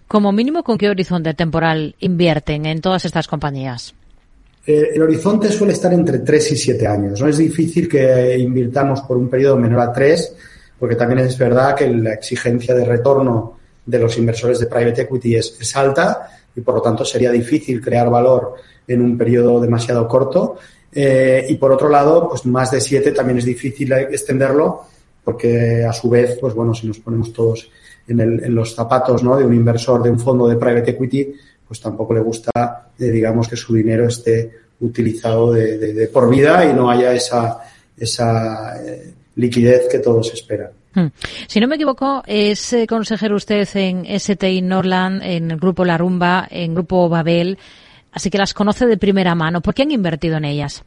Como 0.06 0.32
mínimo, 0.32 0.62
¿con 0.62 0.78
qué 0.78 0.90
horizonte 0.90 1.34
temporal 1.34 1.94
invierten 2.00 2.66
en 2.66 2.80
todas 2.80 3.04
estas 3.04 3.28
compañías? 3.28 3.94
Eh, 4.66 4.90
el 4.94 5.02
horizonte 5.02 5.48
suele 5.50 5.72
estar 5.72 5.92
entre 5.92 6.18
3 6.18 6.52
y 6.52 6.56
7 6.56 6.86
años. 6.86 7.20
No 7.20 7.28
es 7.28 7.38
difícil 7.38 7.88
que 7.88 8.36
invirtamos 8.36 9.02
por 9.02 9.16
un 9.16 9.28
periodo 9.28 9.56
menor 9.56 9.80
a 9.80 9.92
3 9.92 10.34
porque 10.78 10.96
también 10.96 11.20
es 11.20 11.38
verdad 11.38 11.74
que 11.74 11.88
la 11.88 12.12
exigencia 12.12 12.74
de 12.74 12.84
retorno 12.84 13.58
de 13.86 13.98
los 13.98 14.18
inversores 14.18 14.58
de 14.58 14.66
private 14.66 15.02
equity 15.02 15.36
es, 15.36 15.76
alta 15.76 16.28
y 16.54 16.60
por 16.60 16.74
lo 16.74 16.82
tanto 16.82 17.04
sería 17.04 17.30
difícil 17.30 17.80
crear 17.80 18.10
valor 18.10 18.54
en 18.86 19.00
un 19.00 19.16
periodo 19.16 19.60
demasiado 19.60 20.06
corto. 20.06 20.56
Eh, 20.92 21.46
y 21.48 21.56
por 21.56 21.72
otro 21.72 21.88
lado, 21.88 22.28
pues 22.28 22.44
más 22.46 22.70
de 22.70 22.80
siete 22.80 23.12
también 23.12 23.38
es 23.38 23.44
difícil 23.44 23.92
extenderlo 23.92 24.82
porque 25.22 25.84
a 25.84 25.92
su 25.92 26.08
vez, 26.08 26.38
pues 26.40 26.54
bueno, 26.54 26.72
si 26.72 26.86
nos 26.86 27.00
ponemos 27.00 27.32
todos 27.32 27.68
en, 28.06 28.20
el, 28.20 28.44
en 28.44 28.54
los 28.54 28.74
zapatos 28.74 29.22
¿no? 29.22 29.36
de 29.36 29.44
un 29.44 29.54
inversor 29.54 30.02
de 30.02 30.10
un 30.10 30.20
fondo 30.20 30.46
de 30.46 30.56
private 30.56 30.92
equity, 30.92 31.34
pues 31.66 31.80
tampoco 31.80 32.14
le 32.14 32.20
gusta, 32.20 32.90
eh, 32.98 33.10
digamos, 33.10 33.48
que 33.48 33.56
su 33.56 33.74
dinero 33.74 34.06
esté 34.06 34.50
utilizado 34.80 35.52
de, 35.52 36.08
por 36.12 36.30
vida 36.30 36.64
y 36.64 36.74
no 36.74 36.90
haya 36.90 37.12
esa, 37.12 37.58
esa 37.96 38.80
eh, 38.84 39.12
liquidez 39.34 39.88
que 39.90 39.98
todos 39.98 40.32
esperan. 40.32 40.70
Hmm. 40.96 41.08
Si 41.46 41.60
no 41.60 41.68
me 41.68 41.74
equivoco, 41.74 42.22
es 42.26 42.72
eh, 42.72 42.86
consejero 42.86 43.36
usted 43.36 43.68
en 43.74 44.06
STI 44.18 44.62
Norland, 44.62 45.22
en 45.22 45.50
el 45.50 45.58
grupo 45.58 45.84
La 45.84 45.98
Rumba, 45.98 46.48
en 46.50 46.74
grupo 46.74 47.10
Babel, 47.10 47.58
así 48.12 48.30
que 48.30 48.38
las 48.38 48.54
conoce 48.54 48.86
de 48.86 48.96
primera 48.96 49.34
mano. 49.34 49.60
¿Por 49.60 49.74
qué 49.74 49.82
han 49.82 49.90
invertido 49.90 50.38
en 50.38 50.46
ellas? 50.46 50.82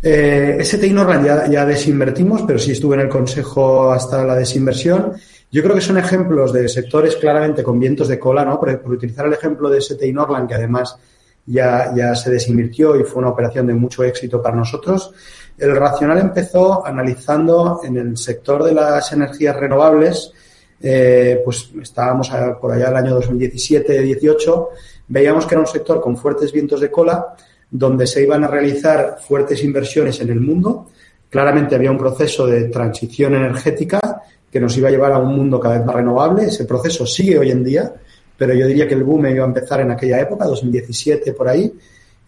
Eh, 0.00 0.58
STI 0.62 0.92
Norland 0.92 1.26
ya, 1.26 1.50
ya 1.50 1.66
desinvertimos, 1.66 2.42
pero 2.42 2.60
sí 2.60 2.70
estuve 2.70 2.94
en 2.94 3.02
el 3.02 3.08
consejo 3.08 3.90
hasta 3.90 4.24
la 4.24 4.36
desinversión. 4.36 5.14
Yo 5.50 5.64
creo 5.64 5.74
que 5.74 5.80
son 5.80 5.98
ejemplos 5.98 6.52
de 6.52 6.68
sectores 6.68 7.16
claramente 7.16 7.64
con 7.64 7.80
vientos 7.80 8.06
de 8.06 8.20
cola, 8.20 8.44
¿no? 8.44 8.60
Por, 8.60 8.80
por 8.80 8.92
utilizar 8.92 9.26
el 9.26 9.32
ejemplo 9.32 9.68
de 9.68 9.80
STI 9.80 10.12
Norland, 10.12 10.48
que 10.48 10.54
además 10.54 10.96
ya, 11.44 11.92
ya 11.92 12.14
se 12.14 12.30
desinvirtió 12.30 12.94
y 12.94 13.02
fue 13.02 13.20
una 13.20 13.30
operación 13.30 13.66
de 13.66 13.74
mucho 13.74 14.04
éxito 14.04 14.40
para 14.40 14.54
nosotros. 14.54 15.12
El 15.58 15.74
racional 15.74 16.18
empezó 16.18 16.86
analizando 16.86 17.80
en 17.82 17.96
el 17.96 18.16
sector 18.16 18.62
de 18.62 18.72
las 18.72 19.12
energías 19.12 19.56
renovables, 19.56 20.32
eh, 20.80 21.42
pues 21.44 21.70
estábamos 21.82 22.30
por 22.60 22.72
allá 22.72 22.90
el 22.90 22.96
año 22.96 23.20
2017-18, 23.20 24.68
veíamos 25.08 25.46
que 25.46 25.54
era 25.54 25.60
un 25.60 25.66
sector 25.66 26.00
con 26.00 26.16
fuertes 26.16 26.52
vientos 26.52 26.80
de 26.80 26.90
cola, 26.90 27.34
donde 27.70 28.06
se 28.06 28.22
iban 28.22 28.44
a 28.44 28.48
realizar 28.48 29.18
fuertes 29.26 29.62
inversiones 29.64 30.20
en 30.20 30.30
el 30.30 30.40
mundo. 30.40 30.90
Claramente 31.28 31.74
había 31.74 31.90
un 31.90 31.98
proceso 31.98 32.46
de 32.46 32.64
transición 32.68 33.34
energética 33.34 34.22
que 34.50 34.60
nos 34.60 34.76
iba 34.78 34.88
a 34.88 34.92
llevar 34.92 35.12
a 35.12 35.18
un 35.18 35.34
mundo 35.34 35.60
cada 35.60 35.76
vez 35.76 35.84
más 35.84 35.96
renovable. 35.96 36.44
Ese 36.44 36.64
proceso 36.64 37.04
sigue 37.04 37.38
hoy 37.38 37.50
en 37.50 37.64
día, 37.64 37.92
pero 38.36 38.54
yo 38.54 38.66
diría 38.66 38.86
que 38.86 38.94
el 38.94 39.02
boom 39.02 39.26
iba 39.26 39.44
a 39.44 39.48
empezar 39.48 39.80
en 39.80 39.90
aquella 39.90 40.20
época, 40.20 40.46
2017 40.46 41.32
por 41.32 41.48
ahí, 41.48 41.74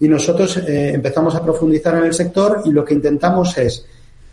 y 0.00 0.08
nosotros 0.08 0.56
eh, 0.56 0.92
empezamos 0.94 1.34
a 1.34 1.42
profundizar 1.42 1.94
en 1.96 2.04
el 2.04 2.14
sector 2.14 2.62
y 2.64 2.70
lo 2.70 2.84
que 2.84 2.94
intentamos 2.94 3.56
es, 3.58 3.84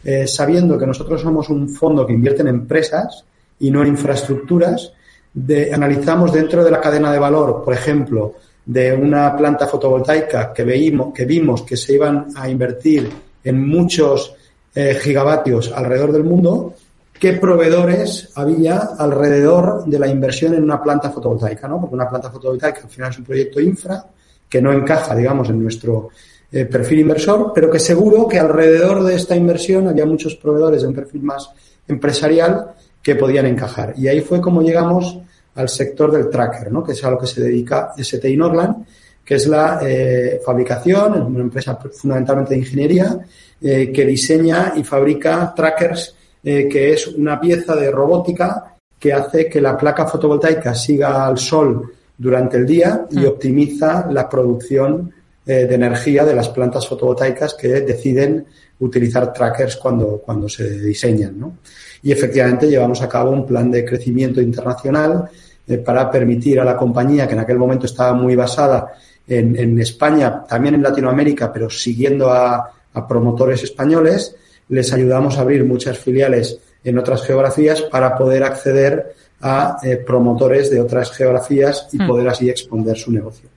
eh, 0.04 0.26
sabiendo 0.26 0.78
que 0.78 0.88
nosotros 0.88 1.22
somos 1.22 1.50
un 1.50 1.70
fondo 1.70 2.08
que 2.08 2.14
invierte 2.14 2.42
en 2.42 2.48
empresas 2.48 3.26
y 3.60 3.70
no 3.70 3.82
en 3.82 3.90
infraestructuras, 3.90 4.94
de, 5.34 5.74
analizamos 5.74 6.32
dentro 6.32 6.64
de 6.64 6.72
la 6.72 6.80
cadena 6.80 7.12
de 7.12 7.20
valor, 7.20 7.64
por 7.66 7.74
ejemplo, 7.74 8.36
de 8.66 8.94
una 8.94 9.36
planta 9.36 9.68
fotovoltaica 9.68 10.54
que, 10.54 10.64
veímos, 10.64 11.14
que 11.14 11.26
vimos 11.26 11.64
que 11.64 11.76
se 11.76 11.94
iban 11.94 12.28
a 12.36 12.50
invertir 12.50 13.10
en 13.44 13.68
muchos 13.68 14.36
eh, 14.74 14.98
gigavatios 15.02 15.72
alrededor 15.72 16.14
del 16.14 16.24
mundo, 16.24 16.76
qué 17.20 17.34
proveedores 17.34 18.30
había 18.36 18.78
alrededor 18.98 19.86
de 19.86 20.00
la 20.00 20.08
inversión 20.08 20.54
en 20.54 20.64
una 20.64 20.82
planta 20.82 21.10
fotovoltaica, 21.10 21.68
¿no? 21.68 21.82
Porque 21.82 21.96
una 21.96 22.10
planta 22.10 22.30
fotovoltaica 22.30 22.82
al 22.84 22.90
final 22.90 23.12
es 23.12 23.20
un 23.20 23.26
proyecto 23.26 23.60
infra 23.60 24.06
que 24.50 24.62
no 24.62 24.72
encaja, 24.72 25.16
digamos, 25.16 25.50
en 25.50 25.62
nuestro 25.62 26.10
eh, 26.52 26.66
perfil 26.66 27.00
inversor, 27.00 27.52
pero 27.54 27.70
que 27.70 27.80
seguro 27.80 28.28
que 28.28 28.40
alrededor 28.40 29.04
de 29.04 29.16
esta 29.16 29.36
inversión 29.36 29.88
había 29.88 30.06
muchos 30.06 30.36
proveedores 30.36 30.82
de 30.82 30.88
un 30.88 30.94
perfil 30.94 31.24
más 31.24 31.50
empresarial 31.88 32.72
que 33.02 33.16
podían 33.16 33.46
encajar. 33.48 33.94
Y 33.98 34.08
ahí 34.08 34.22
fue 34.22 34.40
como 34.40 34.62
llegamos 34.62 35.20
al 35.56 35.68
sector 35.68 36.12
del 36.12 36.30
tracker, 36.30 36.72
¿no? 36.72 36.84
que 36.84 36.94
es 36.94 37.04
a 37.04 37.12
lo 37.12 37.18
que 37.18 37.28
se 37.28 37.42
dedica 37.42 37.92
STI 37.98 38.38
Norland, 38.38 38.86
que 39.26 39.36
es 39.36 39.48
la 39.48 39.80
eh, 39.82 40.40
fabricación, 40.46 41.22
una 41.22 41.42
empresa 41.42 41.76
fundamentalmente 41.76 42.54
de 42.54 42.60
ingeniería, 42.60 43.20
eh, 43.62 43.92
que 43.92 44.06
diseña 44.06 44.74
y 44.78 44.84
fabrica 44.84 45.54
trackers, 45.54 46.16
que 46.42 46.94
es 46.94 47.08
una 47.08 47.42
pieza 47.42 47.76
de 47.76 47.92
robótica 47.92 48.78
que 48.98 49.12
hace 49.12 49.50
que 49.50 49.60
la 49.60 49.78
placa 49.78 50.06
fotovoltaica 50.06 50.74
siga 50.74 51.26
al 51.26 51.38
sol 51.38 51.92
durante 52.18 52.58
el 52.58 52.66
día 52.66 53.06
y 53.12 53.20
mm. 53.20 53.26
optimiza 53.28 54.08
la 54.12 54.28
producción 54.28 55.12
eh, 55.46 55.66
de 55.66 55.76
energía 55.76 56.26
de 56.26 56.36
las 56.36 56.50
plantas 56.50 56.88
fotovoltaicas 56.88 57.54
que 57.54 57.68
deciden 57.68 58.46
utilizar 58.80 59.32
trackers 59.32 59.78
cuando, 59.78 60.22
cuando 60.26 60.50
se 60.50 60.80
diseñan. 60.80 61.40
¿no? 61.40 61.58
Y 62.04 62.12
efectivamente 62.12 62.68
llevamos 62.68 63.02
a 63.02 63.10
cabo 63.10 63.32
un 63.32 63.46
plan 63.46 63.72
de 63.72 63.86
crecimiento 63.86 64.42
internacional 64.42 65.30
eh, 65.68 65.78
para 65.78 66.10
permitir 66.12 66.60
a 66.60 66.66
la 66.66 66.76
compañía, 66.76 67.28
que 67.28 67.34
en 67.34 67.40
aquel 67.40 67.58
momento 67.58 67.86
estaba 67.86 68.14
muy 68.14 68.36
basada 68.36 68.94
en, 69.28 69.58
en 69.58 69.80
España, 69.80 70.44
también 70.44 70.76
en 70.76 70.84
Latinoamérica, 70.84 71.52
pero 71.52 71.70
siguiendo 71.70 72.32
a, 72.32 72.72
a 72.94 73.08
promotores 73.08 73.64
españoles, 73.64 74.36
les 74.70 74.92
ayudamos 74.92 75.38
a 75.38 75.42
abrir 75.42 75.64
muchas 75.64 75.98
filiales 75.98 76.60
en 76.88 76.98
otras 76.98 77.22
geografías 77.24 77.82
para 77.82 78.18
poder 78.18 78.44
acceder 78.44 79.14
a 79.42 79.78
eh, 79.84 79.98
promotores 79.98 80.72
de 80.72 80.80
otras 80.80 81.12
geografías 81.12 81.90
y 81.92 82.02
hmm. 82.02 82.08
poder 82.08 82.30
así 82.30 82.50
exponer 82.50 82.98
su 82.98 83.12
negocio. 83.12 83.50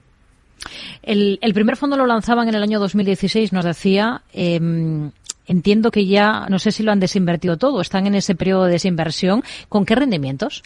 El, 1.01 1.39
primer 1.53 1.77
fondo 1.77 1.97
lo 1.97 2.05
lanzaban 2.05 2.47
en 2.49 2.55
el 2.55 2.61
año 2.61 2.79
2016, 2.79 3.53
nos 3.53 3.65
decía. 3.65 4.21
Em, 4.33 5.11
entiendo 5.47 5.91
que 5.91 6.05
ya, 6.05 6.45
no 6.49 6.59
sé 6.59 6.71
si 6.71 6.83
lo 6.83 6.91
han 6.91 6.99
desinvertido 6.99 7.57
todo, 7.57 7.81
están 7.81 8.05
en 8.05 8.15
ese 8.15 8.35
periodo 8.35 8.65
de 8.65 8.73
desinversión. 8.73 9.43
¿Con 9.69 9.85
qué 9.85 9.95
rendimientos? 9.95 10.61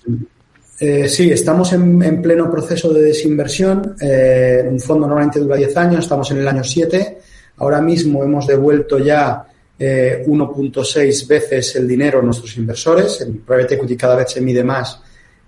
Eh, 0.80 1.08
sí, 1.08 1.32
estamos 1.32 1.72
en, 1.72 2.22
pleno 2.22 2.52
proceso 2.52 2.92
de 2.92 3.04
desinversión. 3.04 3.96
Eh, 4.02 4.68
un 4.70 4.80
fondo 4.80 5.08
normalmente 5.08 5.40
dura 5.40 5.56
10 5.56 5.78
años, 5.78 6.00
estamos 6.00 6.30
en 6.32 6.40
el 6.40 6.48
año 6.48 6.64
7. 6.64 7.20
Ahora 7.58 7.80
mismo 7.80 8.24
hemos 8.24 8.48
devuelto 8.48 9.00
ya 9.00 9.46
1.6 9.80 10.98
eh, 10.98 11.26
veces 11.28 11.76
el 11.76 11.88
dinero 11.88 12.20
a 12.20 12.22
nuestros 12.22 12.56
inversores. 12.58 13.22
En 13.22 13.40
Private 13.40 13.76
Equity 13.76 13.98
cada 13.98 14.16
vez 14.16 14.32
se 14.32 14.42
mide 14.42 14.64
más 14.64 15.02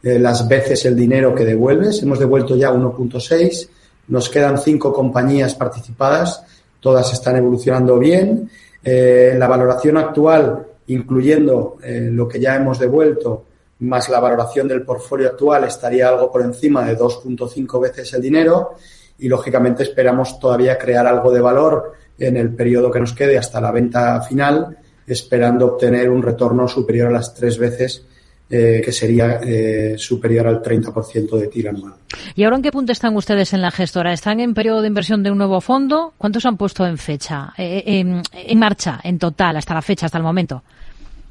eh, 0.03 0.19
las 0.19 0.47
veces 0.47 0.85
el 0.85 0.95
dinero 0.95 1.33
que 1.33 1.45
devuelves. 1.45 2.01
Hemos 2.03 2.19
devuelto 2.19 2.55
ya 2.55 2.71
1.6. 2.71 3.69
Nos 4.09 4.29
quedan 4.29 4.57
cinco 4.57 4.91
compañías 4.91 5.55
participadas. 5.55 6.43
Todas 6.79 7.11
están 7.13 7.37
evolucionando 7.37 7.97
bien. 7.97 8.49
Eh, 8.83 9.35
la 9.37 9.47
valoración 9.47 9.97
actual, 9.97 10.65
incluyendo 10.87 11.77
lo 11.83 12.27
que 12.27 12.39
ya 12.39 12.55
hemos 12.55 12.79
devuelto, 12.79 13.43
más 13.79 14.07
la 14.07 14.21
valoración 14.21 14.67
del 14.67 14.83
portfolio 14.83 15.27
actual, 15.27 15.65
estaría 15.65 16.07
algo 16.07 16.31
por 16.31 16.41
encima 16.41 16.85
de 16.85 16.97
2.5 16.97 17.81
veces 17.81 18.13
el 18.13 18.21
dinero. 18.21 18.75
Y 19.19 19.27
lógicamente 19.27 19.83
esperamos 19.83 20.39
todavía 20.39 20.77
crear 20.77 21.05
algo 21.07 21.31
de 21.31 21.41
valor 21.41 21.93
en 22.17 22.37
el 22.37 22.53
periodo 22.53 22.91
que 22.91 22.99
nos 22.99 23.13
quede 23.13 23.37
hasta 23.37 23.61
la 23.61 23.71
venta 23.71 24.21
final, 24.21 24.77
esperando 25.05 25.65
obtener 25.67 26.09
un 26.09 26.21
retorno 26.21 26.67
superior 26.67 27.07
a 27.07 27.11
las 27.11 27.33
tres 27.33 27.57
veces 27.57 28.03
eh, 28.49 28.81
que 28.83 28.93
sería 28.93 29.41
eh, 29.43 29.95
superior 29.97 30.47
al 30.47 30.61
30% 30.61 31.37
de 31.37 31.67
anual. 31.67 31.95
¿Y 32.33 32.43
ahora 32.43 32.55
en 32.55 32.61
qué 32.61 32.71
punto 32.71 32.93
están 32.93 33.13
ustedes 33.17 33.51
en 33.51 33.61
la 33.61 33.71
gestora? 33.71 34.13
¿Están 34.13 34.39
en 34.39 34.53
periodo 34.53 34.81
de 34.81 34.87
inversión 34.87 35.21
de 35.21 35.31
un 35.31 35.37
nuevo 35.37 35.59
fondo? 35.59 36.13
¿Cuántos 36.17 36.45
han 36.45 36.55
puesto 36.55 36.85
en 36.85 36.97
fecha, 36.97 37.53
eh, 37.57 37.83
en, 37.85 38.59
marcha, 38.59 39.01
en 39.03 39.19
total, 39.19 39.57
hasta 39.57 39.73
la 39.73 39.81
fecha, 39.81 40.05
hasta 40.05 40.17
el 40.17 40.23
momento? 40.23 40.63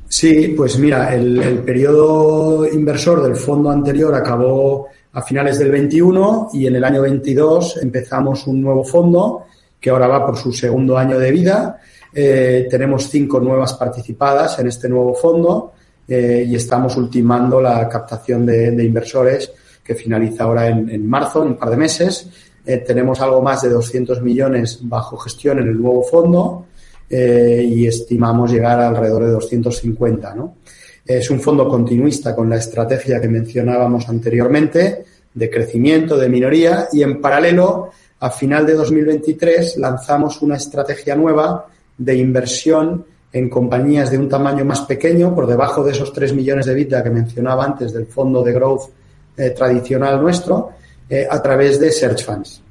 Sí, 0.08 0.52
pues 0.54 0.78
mira, 0.78 1.14
el, 1.14 1.42
el 1.42 1.58
periodo 1.60 2.70
inversor 2.70 3.22
del 3.22 3.36
fondo 3.36 3.70
anterior 3.70 4.14
acabó 4.14 4.88
a 5.14 5.22
finales 5.22 5.58
del 5.58 5.70
21 5.70 6.50
y 6.52 6.66
en 6.66 6.76
el 6.76 6.84
año 6.84 7.00
22 7.00 7.78
empezamos 7.82 8.46
un 8.46 8.60
nuevo 8.60 8.84
fondo 8.84 9.46
que 9.80 9.90
ahora 9.90 10.06
va 10.06 10.24
por 10.26 10.36
su 10.36 10.52
segundo 10.52 10.96
año 10.96 11.18
de 11.18 11.30
vida. 11.30 11.80
Eh, 12.12 12.66
tenemos 12.70 13.08
cinco 13.08 13.40
nuevas 13.40 13.74
participadas 13.74 14.58
en 14.58 14.68
este 14.68 14.88
nuevo 14.88 15.14
fondo 15.14 15.72
eh, 16.08 16.44
y 16.48 16.54
estamos 16.54 16.96
ultimando 16.96 17.60
la 17.60 17.88
captación 17.88 18.46
de, 18.46 18.82
inversores 18.82 19.52
que 19.84 19.94
finaliza 19.94 20.44
ahora 20.44 20.68
en, 20.68 21.06
marzo, 21.06 21.42
en 21.42 21.48
un 21.48 21.56
par 21.56 21.70
de 21.70 21.76
meses. 21.76 22.28
Eh, 22.64 22.78
tenemos 22.78 23.20
algo 23.20 23.42
más 23.42 23.62
de 23.62 23.68
200 23.68 24.22
millones 24.22 24.80
bajo 24.82 25.16
gestión 25.18 25.58
en 25.58 25.68
el 25.68 25.80
nuevo 25.80 26.02
fondo 26.02 26.66
y 27.08 27.86
estimamos 27.86 28.50
llegar 28.50 28.80
a 28.80 28.88
alrededor 28.88 29.26
de 29.26 29.30
250. 29.30 30.34
¿no? 30.34 30.56
Es 31.04 31.30
un 31.30 31.38
fondo 31.38 31.68
continuista 31.68 32.34
con 32.34 32.50
la 32.50 32.56
estrategia 32.56 33.20
que 33.20 33.28
mencionábamos 33.28 34.08
anteriormente 34.08 35.04
de 35.32 35.50
crecimiento, 35.50 36.16
de 36.16 36.28
minoría 36.28 36.88
y 36.92 37.02
en 37.02 37.20
paralelo 37.20 37.90
a 38.26 38.30
final 38.30 38.66
de 38.66 38.74
2023 38.74 39.76
lanzamos 39.76 40.42
una 40.42 40.56
estrategia 40.56 41.14
nueva 41.14 41.66
de 41.96 42.16
inversión 42.16 43.06
en 43.32 43.48
compañías 43.48 44.10
de 44.10 44.18
un 44.18 44.28
tamaño 44.28 44.64
más 44.64 44.80
pequeño, 44.80 45.32
por 45.32 45.46
debajo 45.46 45.84
de 45.84 45.92
esos 45.92 46.12
3 46.12 46.32
millones 46.32 46.66
de 46.66 46.74
vida 46.74 47.04
que 47.04 47.10
mencionaba 47.10 47.64
antes 47.64 47.92
del 47.92 48.06
fondo 48.06 48.42
de 48.42 48.52
growth 48.52 48.90
eh, 49.36 49.50
tradicional 49.50 50.20
nuestro, 50.20 50.70
eh, 51.08 51.26
a 51.30 51.40
través 51.40 51.78
de 51.78 51.92
search 51.92 52.24
funds. 52.24 52.62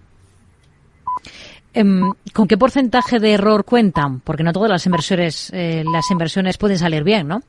Em, 1.73 2.01
¿Con 2.33 2.47
qué 2.47 2.57
porcentaje 2.57 3.19
de 3.19 3.33
error 3.33 3.63
cuentan? 3.63 4.19
Porque 4.19 4.43
no 4.43 4.51
todas 4.51 4.69
las 4.69 4.85
inversiones, 4.85 5.51
eh, 5.53 5.83
las 5.89 6.11
inversiones 6.11 6.57
pueden 6.57 6.77
salir 6.77 7.03
bien, 7.03 7.29
¿no? 7.29 7.41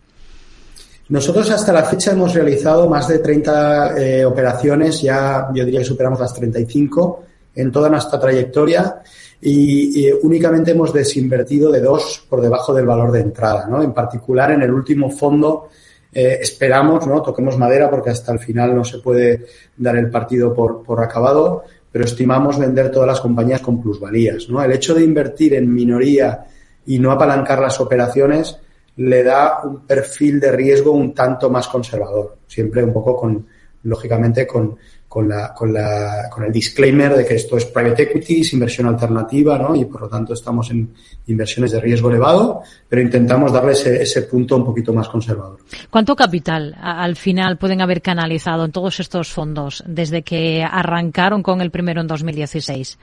Nosotros 1.08 1.50
hasta 1.50 1.72
la 1.72 1.84
fecha 1.84 2.12
hemos 2.12 2.34
realizado 2.34 2.88
más 2.88 3.08
de 3.08 3.18
30 3.20 3.94
operaciones, 4.26 5.00
ya 5.02 5.48
yo 5.54 5.64
diría 5.64 5.80
que 5.80 5.86
superamos 5.86 6.18
las 6.18 6.34
35 6.34 7.26
en 7.56 7.72
toda 7.72 7.88
nuestra 7.88 8.20
trayectoria 8.20 9.02
y, 9.40 10.10
únicamente 10.22 10.70
hemos 10.70 10.92
desinvertido 10.92 11.72
de 11.72 11.80
dos 11.80 12.25
por 12.28 12.40
debajo 12.40 12.72
del 12.72 12.86
valor 12.86 13.10
de 13.10 13.20
entrada, 13.20 13.66
¿no? 13.68 13.82
En 13.82 13.92
particular, 13.92 14.52
en 14.52 14.62
el 14.62 14.70
último 14.70 15.10
fondo 15.10 15.68
eh, 16.12 16.38
esperamos, 16.40 17.06
¿no? 17.06 17.22
Toquemos 17.22 17.58
madera 17.58 17.90
porque 17.90 18.10
hasta 18.10 18.32
el 18.32 18.38
final 18.38 18.75
no 18.75 18.84
se 18.84 18.98
puede 18.98 19.46
dar 19.76 19.96
el 19.96 20.10
partido 20.10 20.54
por, 20.54 20.82
por 20.82 21.02
acabado, 21.02 21.64
pero 21.90 22.04
estimamos 22.04 22.58
vender 22.58 22.90
todas 22.90 23.08
las 23.08 23.20
compañías 23.20 23.60
con 23.60 23.80
plusvalías, 23.80 24.48
¿no? 24.48 24.62
El 24.62 24.72
hecho 24.72 24.94
de 24.94 25.02
invertir 25.02 25.54
en 25.54 25.72
minoría 25.72 26.44
y 26.86 26.98
no 26.98 27.10
apalancar 27.10 27.60
las 27.60 27.80
operaciones 27.80 28.58
le 28.96 29.22
da 29.22 29.60
un 29.64 29.86
perfil 29.86 30.40
de 30.40 30.52
riesgo 30.52 30.92
un 30.92 31.12
tanto 31.14 31.50
más 31.50 31.68
conservador, 31.68 32.38
siempre 32.46 32.82
un 32.82 32.92
poco 32.92 33.16
con, 33.16 33.46
lógicamente, 33.82 34.46
con, 34.46 34.76
con, 35.08 35.28
la, 35.28 35.54
con, 35.54 35.72
la, 35.72 36.28
con 36.30 36.44
el 36.44 36.52
disclaimer 36.52 37.16
de 37.16 37.25
que 37.25 37.36
esto 37.36 37.56
es 37.56 37.64
private 37.66 38.02
equity, 38.04 38.40
es 38.40 38.52
inversión 38.52 38.86
alternativa, 38.88 39.56
¿no? 39.58 39.75
Y 39.75 39.84
por 39.84 40.02
lo 40.02 40.08
tanto 40.08 40.34
estamos 40.34 40.70
en 40.70 40.92
inversiones 41.26 41.72
de 41.72 41.80
riesgo 41.80 42.10
elevado, 42.10 42.62
pero 42.88 43.02
intentamos 43.02 43.52
darle 43.52 43.72
ese, 43.72 44.02
ese 44.02 44.22
punto 44.22 44.56
un 44.56 44.64
poquito 44.64 44.92
más 44.92 45.08
conservador. 45.08 45.58
¿Cuánto 45.90 46.16
capital 46.16 46.76
al 46.80 47.16
final 47.16 47.56
pueden 47.56 47.80
haber 47.80 48.02
canalizado 48.02 48.64
en 48.64 48.72
todos 48.72 49.00
estos 49.00 49.32
fondos 49.32 49.82
desde 49.86 50.22
que 50.22 50.62
arrancaron 50.62 51.42
con 51.42 51.60
el 51.60 51.70
primero 51.70 52.00
en 52.00 52.08
2016? 52.08 52.98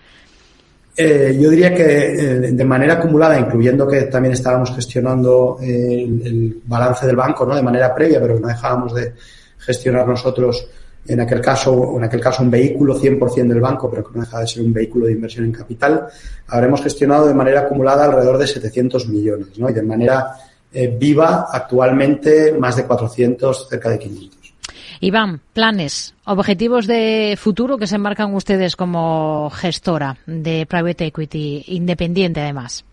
Eh, 0.96 1.40
yo 1.42 1.50
diría 1.50 1.74
que 1.74 1.84
eh, 1.84 2.52
de 2.52 2.66
manera 2.66 2.94
acumulada, 2.94 3.40
incluyendo 3.40 3.88
que 3.88 4.04
también 4.04 4.34
estábamos 4.34 4.76
gestionando 4.76 5.58
eh, 5.60 6.04
el, 6.04 6.22
el, 6.28 6.62
balance 6.66 7.08
del 7.08 7.16
banco, 7.16 7.48
¿no? 7.48 7.56
De 7.56 7.64
manera 7.64 7.96
previa, 7.96 8.22
pero 8.22 8.40
no 8.40 8.48
dejábamos 8.48 8.94
de 8.94 9.14
gestionar 9.58 10.08
nosotros 10.08 10.68
en 11.06 11.20
aquel 11.20 11.42
caso, 11.42 11.98
en 11.98 12.04
aquel 12.04 12.20
caso 12.20 12.44
un 12.44 12.52
vehículo 12.52 13.00
100% 13.00 13.48
del 13.48 13.60
banco, 13.60 13.90
pero 13.90 14.04
que 14.04 14.18
no 14.18 14.22
deja 14.24 14.40
de 14.40 14.48
ser 14.48 14.64
un 14.64 14.74
vehículo 14.74 15.06
de 15.06 15.14
inversión 15.14 15.46
en 15.46 15.52
capital, 15.52 16.08
habremos 16.48 16.82
gestionado 16.82 17.28
de 17.28 17.34
manera 17.34 17.62
acumulada 17.62 18.06
alrededor 18.06 18.38
de 18.38 18.48
700 18.48 19.08
millones, 19.10 19.58
¿no? 19.58 19.70
Y 19.70 19.74
de 19.74 19.84
manera 19.84 20.36
eh, 20.72 20.96
viva 20.98 21.48
actualmente 21.52 22.54
más 22.54 22.76
de 22.78 22.86
400, 22.86 23.70
cerca 23.70 23.90
de 23.90 24.00
500. 24.00 24.54
Iván, 25.02 25.42
planes, 25.52 26.16
objetivos 26.26 26.88
de 26.88 27.36
futuro 27.38 27.78
que 27.78 27.88
se 27.88 27.96
enmarcan 27.96 28.34
ustedes 28.34 28.78
como 28.78 29.50
gestora 29.50 30.18
de 30.26 30.66
private 30.66 31.08
equity 31.08 31.66
independiente 31.68 32.40
además. 32.40 32.86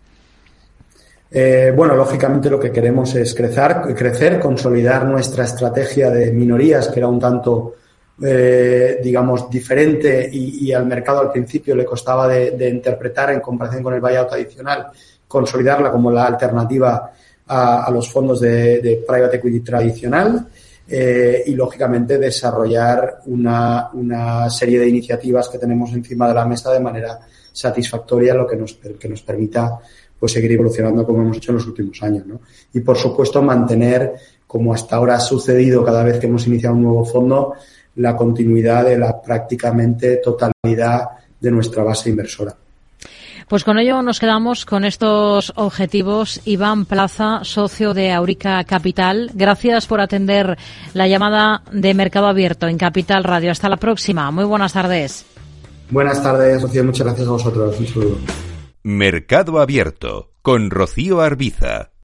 Eh, 1.31 1.71
bueno, 1.73 1.95
lógicamente 1.95 2.49
lo 2.49 2.59
que 2.59 2.71
queremos 2.71 3.15
es 3.15 3.33
crecer, 3.33 3.77
crecer, 3.95 4.39
consolidar 4.39 5.05
nuestra 5.05 5.45
estrategia 5.45 6.09
de 6.09 6.33
minorías, 6.33 6.89
que 6.89 6.99
era 6.99 7.07
un 7.07 7.19
tanto, 7.19 7.75
eh, 8.23 8.99
digamos, 9.03 9.49
diferente 9.49 10.29
y, 10.31 10.71
al 10.71 10.85
mercado 10.85 11.21
al 11.21 11.31
principio 11.31 11.75
le 11.75 11.85
costaba 11.85 12.27
de, 12.27 12.69
interpretar 12.69 13.31
en 13.31 13.39
comparación 13.39 13.83
con 13.83 13.93
el 13.93 14.01
buyout 14.01 14.33
adicional, 14.33 14.87
consolidarla 15.27 15.91
como 15.91 16.11
la 16.11 16.25
alternativa 16.25 17.11
a, 17.47 17.89
los 17.91 18.11
fondos 18.11 18.39
de, 18.39 19.03
private 19.07 19.37
equity 19.37 19.59
tradicional 19.61 20.47
eh, 20.87 21.43
y, 21.45 21.55
lógicamente, 21.55 22.17
desarrollar 22.17 23.21
una, 23.25 23.89
una 23.93 24.49
serie 24.49 24.79
de 24.79 24.87
iniciativas 24.87 25.49
que 25.49 25.57
tenemos 25.57 25.91
encima 25.91 26.27
de 26.27 26.33
la 26.33 26.45
mesa 26.45 26.71
de 26.71 26.79
manera 26.79 27.19
satisfactoria, 27.51 28.33
lo 28.33 28.47
que 28.47 28.55
nos, 28.55 28.73
que 28.73 29.09
nos 29.09 29.21
permita 29.21 29.79
pues 30.21 30.33
seguir 30.33 30.51
evolucionando 30.51 31.03
como 31.03 31.23
hemos 31.23 31.37
hecho 31.37 31.51
en 31.51 31.57
los 31.57 31.65
últimos 31.65 32.01
años. 32.03 32.23
Y 32.73 32.81
por 32.81 32.95
supuesto 32.95 33.41
mantener, 33.41 34.13
como 34.45 34.71
hasta 34.71 34.97
ahora 34.97 35.15
ha 35.15 35.19
sucedido 35.19 35.83
cada 35.83 36.03
vez 36.03 36.19
que 36.19 36.27
hemos 36.27 36.45
iniciado 36.45 36.75
un 36.75 36.83
nuevo 36.83 37.03
fondo, 37.03 37.55
la 37.95 38.15
continuidad 38.15 38.85
de 38.85 38.97
la 38.97 39.21
prácticamente 39.21 40.17
totalidad 40.17 41.01
de 41.39 41.51
nuestra 41.51 41.83
base 41.83 42.09
inversora. 42.09 42.55
Pues 43.51 43.65
con 43.65 43.77
ello 43.79 44.01
nos 44.01 44.21
quedamos 44.21 44.65
con 44.65 44.85
estos 44.85 45.51
objetivos. 45.57 46.39
Iván 46.45 46.85
Plaza, 46.85 47.41
socio 47.43 47.93
de 47.93 48.13
Aurica 48.13 48.63
Capital. 48.63 49.29
Gracias 49.33 49.87
por 49.87 49.99
atender 49.99 50.57
la 50.93 51.09
llamada 51.09 51.61
de 51.69 51.93
Mercado 51.93 52.27
Abierto 52.27 52.69
en 52.69 52.77
Capital 52.77 53.25
Radio. 53.25 53.51
Hasta 53.51 53.67
la 53.67 53.75
próxima. 53.75 54.31
Muy 54.31 54.45
buenas 54.45 54.71
tardes. 54.71 55.25
Buenas 55.89 56.23
tardes, 56.23 56.61
Rocío. 56.61 56.85
Muchas 56.85 57.05
gracias 57.05 57.27
a 57.27 57.31
vosotros. 57.31 57.77
Un 57.77 57.87
saludo. 57.87 58.17
Mercado 58.83 59.59
Abierto 59.59 60.31
con 60.41 60.71
Rocío 60.71 61.19
Arbiza. 61.19 61.90